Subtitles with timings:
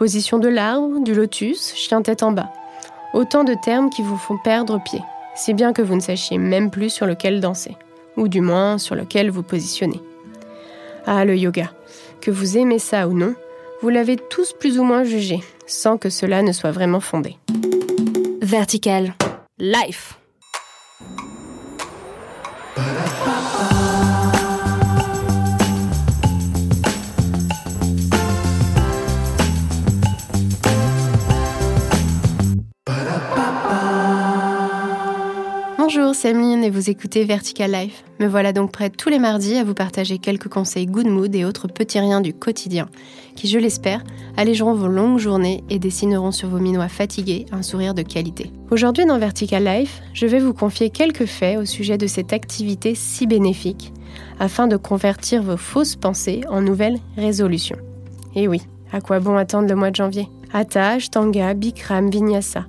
[0.00, 2.50] Position de l'arbre, du lotus, chien tête en bas.
[3.12, 5.02] Autant de termes qui vous font perdre pied,
[5.36, 7.76] si bien que vous ne sachiez même plus sur lequel danser,
[8.16, 10.00] ou du moins sur lequel vous positionner.
[11.06, 11.70] Ah, le yoga.
[12.22, 13.34] Que vous aimez ça ou non,
[13.82, 17.36] vous l'avez tous plus ou moins jugé, sans que cela ne soit vraiment fondé.
[18.40, 19.12] Vertical.
[19.58, 20.18] Life.
[35.92, 38.04] Bonjour, c'est Emeline et vous écoutez Vertical Life.
[38.20, 41.44] Me voilà donc prête tous les mardis à vous partager quelques conseils good mood et
[41.44, 42.88] autres petits riens du quotidien
[43.34, 44.04] qui, je l'espère,
[44.36, 48.52] allégeront vos longues journées et dessineront sur vos minois fatigués un sourire de qualité.
[48.70, 52.94] Aujourd'hui dans Vertical Life, je vais vous confier quelques faits au sujet de cette activité
[52.94, 53.92] si bénéfique
[54.38, 57.78] afin de convertir vos fausses pensées en nouvelles résolutions.
[58.36, 58.62] Et oui,
[58.92, 60.28] à quoi bon attendre le mois de janvier?
[60.52, 62.66] Hatha, Ashtanga, Bikram, Vinyasa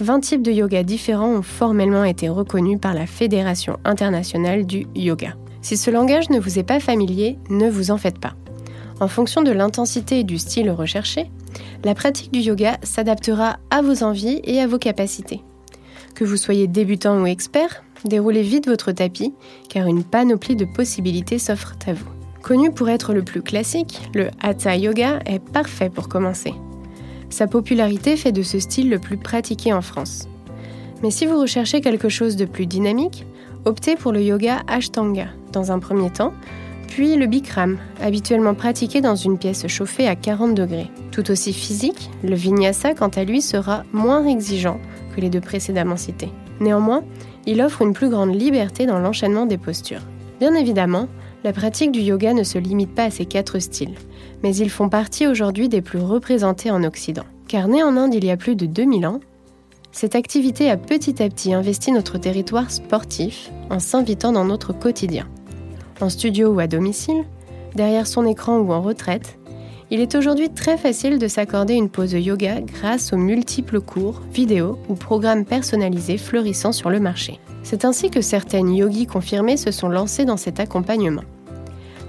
[0.00, 5.34] 20 types de yoga différents ont formellement été reconnus par la Fédération internationale du yoga.
[5.60, 8.34] Si ce langage ne vous est pas familier, ne vous en faites pas.
[9.00, 11.30] En fonction de l'intensité et du style recherché,
[11.84, 15.42] la pratique du yoga s'adaptera à vos envies et à vos capacités.
[16.14, 19.34] Que vous soyez débutant ou expert, déroulez vite votre tapis,
[19.68, 22.08] car une panoplie de possibilités s'offre à vous.
[22.42, 26.54] Connu pour être le plus classique, le Hatha Yoga est parfait pour commencer.
[27.30, 30.28] Sa popularité fait de ce style le plus pratiqué en France.
[31.02, 33.26] Mais si vous recherchez quelque chose de plus dynamique,
[33.64, 36.32] optez pour le yoga Ashtanga dans un premier temps,
[36.88, 40.90] puis le Bikram, habituellement pratiqué dans une pièce chauffée à 40 degrés.
[41.12, 44.80] Tout aussi physique, le Vinyasa quant à lui sera moins exigeant
[45.14, 46.30] que les deux précédemment cités.
[46.60, 47.04] Néanmoins,
[47.46, 50.02] il offre une plus grande liberté dans l'enchaînement des postures.
[50.40, 51.08] Bien évidemment,
[51.44, 53.94] la pratique du yoga ne se limite pas à ces quatre styles
[54.42, 57.24] mais ils font partie aujourd'hui des plus représentés en Occident.
[57.48, 59.20] Car né en Inde il y a plus de 2000 ans,
[59.90, 65.26] cette activité a petit à petit investi notre territoire sportif en s'invitant dans notre quotidien.
[66.00, 67.24] En studio ou à domicile,
[67.74, 69.38] derrière son écran ou en retraite,
[69.90, 74.78] il est aujourd'hui très facile de s'accorder une pause yoga grâce aux multiples cours, vidéos
[74.90, 77.40] ou programmes personnalisés fleurissant sur le marché.
[77.68, 81.22] C'est ainsi que certaines yogis confirmées se sont lancées dans cet accompagnement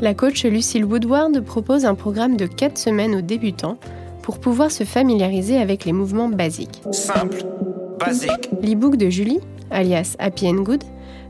[0.00, 3.78] la coach Lucille Woodward propose un programme de 4 semaines aux débutants
[4.22, 6.82] pour pouvoir se familiariser avec les mouvements basiques.
[6.90, 7.44] Simple,
[7.98, 8.50] basique.
[8.62, 10.84] L'e-book de Julie, alias Happy and Good,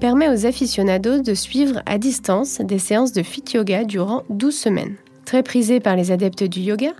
[0.00, 4.94] permet aux aficionados de suivre à distance des séances de fit yoga durant 12 semaines.
[5.24, 6.92] Très prisée par les adeptes du yoga,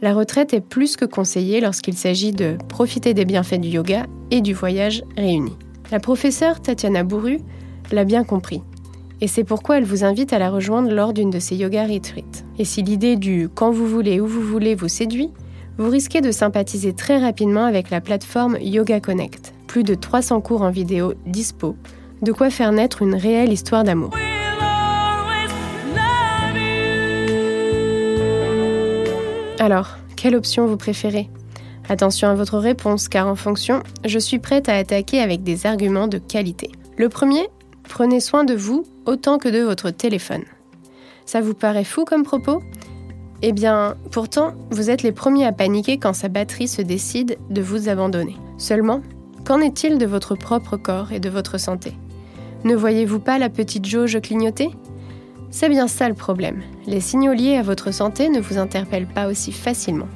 [0.00, 4.40] la retraite est plus que conseillée lorsqu'il s'agit de profiter des bienfaits du yoga et
[4.40, 5.56] du voyage réunis.
[5.92, 7.38] La professeure Tatiana Bourru
[7.92, 8.62] l'a bien compris
[9.20, 12.44] et c'est pourquoi elle vous invite à la rejoindre lors d'une de ses yoga retreats.
[12.58, 15.30] Et si l'idée du quand vous voulez, où vous voulez vous séduit,
[15.76, 19.52] vous risquez de sympathiser très rapidement avec la plateforme Yoga Connect.
[19.66, 21.76] Plus de 300 cours en vidéo dispo,
[22.22, 24.12] de quoi faire naître une réelle histoire d'amour.
[29.58, 31.28] Alors, quelle option vous préférez?
[31.88, 36.08] Attention à votre réponse, car en fonction, je suis prête à attaquer avec des arguments
[36.08, 36.70] de qualité.
[36.96, 37.48] Le premier,
[37.88, 40.44] Prenez soin de vous autant que de votre téléphone.
[41.26, 42.62] Ça vous paraît fou comme propos?
[43.42, 47.60] Eh bien, pourtant, vous êtes les premiers à paniquer quand sa batterie se décide de
[47.60, 48.36] vous abandonner.
[48.56, 49.02] Seulement,
[49.44, 51.92] qu'en est-il de votre propre corps et de votre santé?
[52.64, 54.70] Ne voyez-vous pas la petite jauge clignoter
[55.50, 56.62] C'est bien ça le problème.
[56.86, 60.08] Les signaux liés à votre santé ne vous interpellent pas aussi facilement.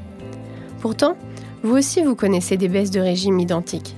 [0.81, 1.17] Pourtant,
[1.67, 3.97] vous aussi vous connaissez des baisses de régime identiques.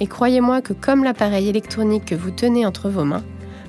[0.00, 3.22] Et croyez-moi que comme l'appareil électronique que vous tenez entre vos mains,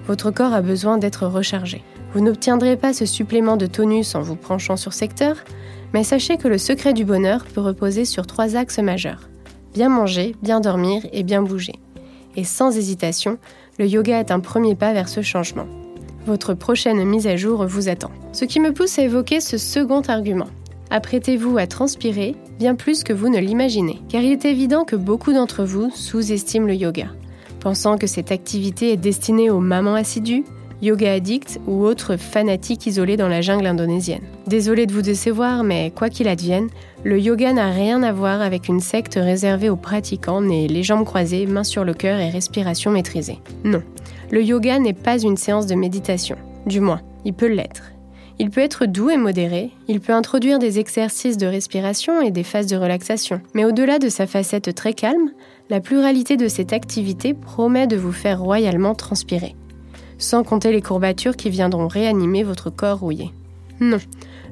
[0.07, 1.83] votre corps a besoin d'être rechargé.
[2.13, 5.35] Vous n'obtiendrez pas ce supplément de tonus en vous penchant sur secteur,
[5.93, 9.27] mais sachez que le secret du bonheur peut reposer sur trois axes majeurs.
[9.73, 11.75] Bien manger, bien dormir et bien bouger.
[12.37, 13.37] Et sans hésitation,
[13.77, 15.67] le yoga est un premier pas vers ce changement.
[16.25, 18.11] Votre prochaine mise à jour vous attend.
[18.31, 20.47] Ce qui me pousse à évoquer ce second argument.
[20.91, 25.33] Apprêtez-vous à transpirer bien plus que vous ne l'imaginez, car il est évident que beaucoup
[25.33, 27.07] d'entre vous sous-estiment le yoga,
[27.59, 30.43] pensant que cette activité est destinée aux mamans assidues,
[30.81, 34.23] yoga addicts ou autres fanatiques isolés dans la jungle indonésienne.
[34.47, 36.67] Désolé de vous décevoir, mais quoi qu'il advienne,
[37.05, 41.05] le yoga n'a rien à voir avec une secte réservée aux pratiquants nés les jambes
[41.05, 43.39] croisées, mains sur le cœur et respiration maîtrisée.
[43.63, 43.81] Non,
[44.29, 46.35] le yoga n'est pas une séance de méditation.
[46.65, 47.92] Du moins, il peut l'être.
[48.39, 52.43] Il peut être doux et modéré, il peut introduire des exercices de respiration et des
[52.43, 53.41] phases de relaxation.
[53.53, 55.31] Mais au-delà de sa facette très calme,
[55.69, 59.55] la pluralité de cette activité promet de vous faire royalement transpirer.
[60.17, 63.31] Sans compter les courbatures qui viendront réanimer votre corps rouillé.
[63.79, 63.99] Non,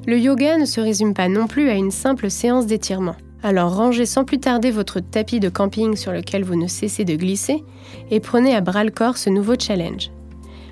[0.06, 3.14] Le yoga ne se résume pas non plus à une simple séance d'étirement.
[3.44, 7.14] Alors rangez sans plus tarder votre tapis de camping sur lequel vous ne cessez de
[7.14, 7.64] glisser
[8.10, 10.10] et prenez à bras le corps ce nouveau challenge.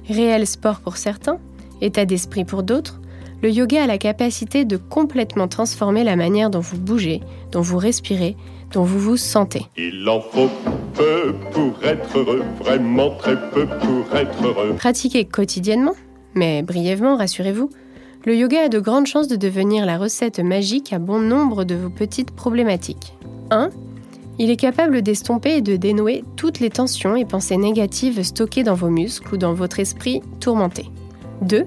[0.08, 1.38] Réel sport pour certains,
[1.80, 2.99] état d'esprit pour d'autres,
[3.42, 7.20] le yoga a la capacité de complètement transformer la manière dont vous bougez,
[7.52, 8.36] dont vous respirez,
[8.72, 9.66] dont vous vous sentez.
[9.76, 10.50] Il en faut
[10.94, 14.74] peu pour être heureux, vraiment très peu pour être heureux.
[14.76, 15.94] Pratiquez quotidiennement,
[16.34, 17.70] mais brièvement, rassurez-vous,
[18.26, 21.74] le yoga a de grandes chances de devenir la recette magique à bon nombre de
[21.74, 23.14] vos petites problématiques.
[23.50, 23.70] 1.
[24.38, 28.74] Il est capable d'estomper et de dénouer toutes les tensions et pensées négatives stockées dans
[28.74, 30.90] vos muscles ou dans votre esprit tourmenté.
[31.42, 31.64] 2.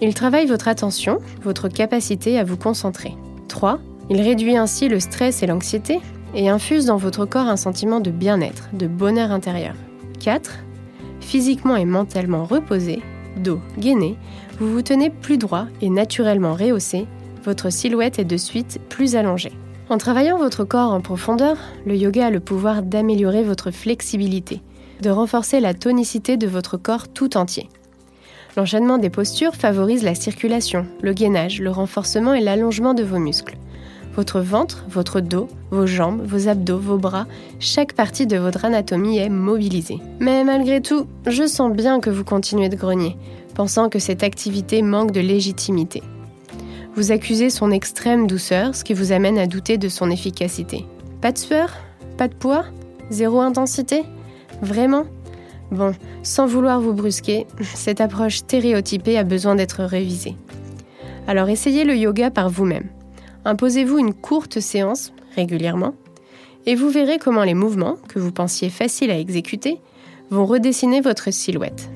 [0.00, 3.16] Il travaille votre attention, votre capacité à vous concentrer.
[3.48, 3.80] 3.
[4.10, 6.00] Il réduit ainsi le stress et l'anxiété
[6.34, 9.74] et infuse dans votre corps un sentiment de bien-être, de bonheur intérieur.
[10.20, 10.52] 4.
[11.20, 13.02] Physiquement et mentalement reposé,
[13.38, 14.16] dos gainé,
[14.60, 17.06] vous vous tenez plus droit et naturellement rehaussé,
[17.44, 19.52] votre silhouette est de suite plus allongée.
[19.88, 21.56] En travaillant votre corps en profondeur,
[21.86, 24.60] le yoga a le pouvoir d'améliorer votre flexibilité,
[25.00, 27.68] de renforcer la tonicité de votre corps tout entier.
[28.58, 33.56] L'enchaînement des postures favorise la circulation, le gainage, le renforcement et l'allongement de vos muscles.
[34.16, 37.28] Votre ventre, votre dos, vos jambes, vos abdos, vos bras,
[37.60, 40.00] chaque partie de votre anatomie est mobilisée.
[40.18, 43.16] Mais malgré tout, je sens bien que vous continuez de grogner
[43.54, 46.02] pensant que cette activité manque de légitimité.
[46.96, 50.84] Vous accusez son extrême douceur, ce qui vous amène à douter de son efficacité.
[51.20, 51.76] Pas de sueur?
[52.16, 52.64] Pas de poids?
[53.10, 54.02] Zéro intensité?
[54.62, 55.04] Vraiment?
[55.70, 60.36] Bon, sans vouloir vous brusquer, cette approche stéréotypée a besoin d'être révisée.
[61.26, 62.88] Alors essayez le yoga par vous-même.
[63.44, 65.94] Imposez-vous une courte séance, régulièrement,
[66.66, 69.80] et vous verrez comment les mouvements, que vous pensiez faciles à exécuter,
[70.30, 71.90] vont redessiner votre silhouette.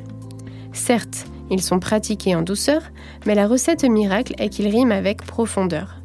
[0.73, 2.83] Certes, ils sont pratiqués en douceur,
[3.27, 5.97] mais la recette miracle est qu'ils riment avec profondeur.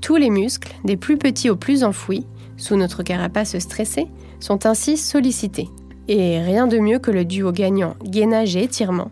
[0.00, 2.26] Tous les muscles, des plus petits aux plus enfouis,
[2.56, 4.06] sous notre carapace stressée,
[4.40, 5.68] sont ainsi sollicités.
[6.08, 9.10] Et rien de mieux que le duo gagnant gainage et étirement,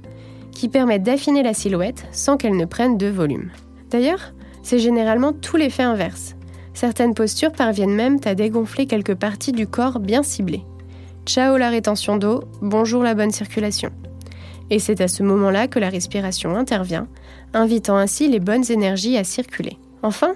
[0.52, 3.50] qui permet d'affiner la silhouette sans qu'elle ne prenne de volume.
[3.90, 4.32] D'ailleurs,
[4.62, 6.36] c'est généralement tout l'effet inverse.
[6.72, 10.64] Certaines postures parviennent même à dégonfler quelques parties du corps bien ciblées.
[11.26, 13.90] Ciao la rétention d'eau, bonjour la bonne circulation.
[14.70, 17.06] Et c'est à ce moment-là que la respiration intervient,
[17.52, 19.78] invitant ainsi les bonnes énergies à circuler.
[20.02, 20.34] Enfin,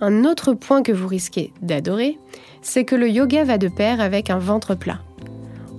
[0.00, 2.18] un autre point que vous risquez d'adorer,
[2.62, 5.00] c'est que le yoga va de pair avec un ventre plat.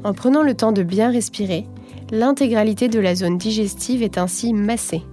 [0.03, 1.65] En prenant le temps de bien respirer,
[2.11, 5.03] l'intégralité de la zone digestive est ainsi massée,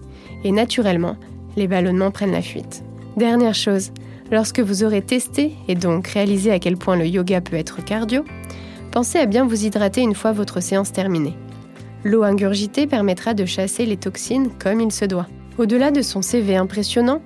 [0.44, 1.16] et naturellement,
[1.56, 2.84] les ballonnements prennent la fuite.
[3.16, 3.90] Dernière chose,
[4.30, 8.24] lorsque vous aurez testé et donc réalisé à quel point le yoga peut être cardio,
[8.92, 11.34] pensez à bien vous hydrater une fois votre séance terminée.
[12.04, 15.26] L'eau ingurgitée permettra de chasser les toxines comme il se doit.
[15.58, 17.20] Au-delà de son CV impressionnant,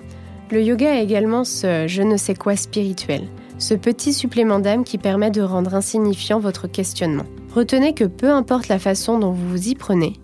[0.51, 3.29] le yoga a également ce je ne sais quoi spirituel,
[3.61, 7.27] ce petit supplément d'âme qui permet de rendre insignifiant votre questionnement.
[7.55, 10.15] Retenez que peu importe la façon dont vous vous y prenez,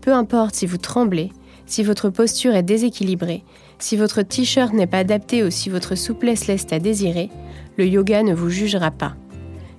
[0.00, 1.30] peu importe si vous tremblez,
[1.66, 3.44] si votre posture est déséquilibrée,
[3.78, 7.30] si votre t-shirt n'est pas adapté ou si votre souplesse laisse à désirer,
[7.78, 9.14] le yoga ne vous jugera pas.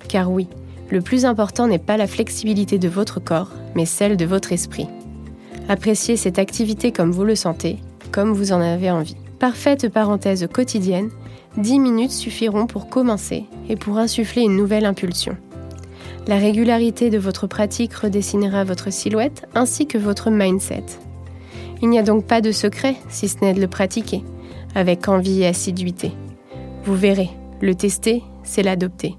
[0.07, 0.47] Car oui,
[0.89, 4.87] le plus important n'est pas la flexibilité de votre corps, mais celle de votre esprit.
[5.67, 7.77] Appréciez cette activité comme vous le sentez,
[8.11, 9.17] comme vous en avez envie.
[9.39, 11.09] Parfaite parenthèse quotidienne,
[11.57, 15.37] 10 minutes suffiront pour commencer et pour insuffler une nouvelle impulsion.
[16.27, 20.85] La régularité de votre pratique redessinera votre silhouette ainsi que votre mindset.
[21.81, 24.23] Il n'y a donc pas de secret si ce n'est de le pratiquer,
[24.75, 26.11] avec envie et assiduité.
[26.83, 27.29] Vous verrez,
[27.59, 29.15] le tester, c'est l'adopter.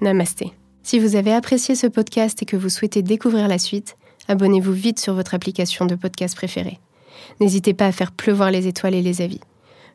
[0.00, 0.52] Namasté.
[0.82, 3.96] Si vous avez apprécié ce podcast et que vous souhaitez découvrir la suite,
[4.28, 6.78] abonnez-vous vite sur votre application de podcast préférée.
[7.40, 9.40] N'hésitez pas à faire pleuvoir les étoiles et les avis.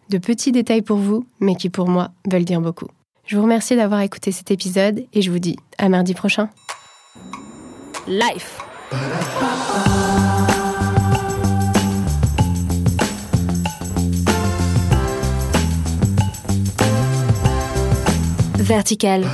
[0.09, 2.87] De petits détails pour vous, mais qui pour moi veulent dire beaucoup.
[3.27, 6.49] Je vous remercie d'avoir écouté cet épisode et je vous dis à mardi prochain.
[8.07, 8.57] Life.
[18.57, 19.25] Vertical.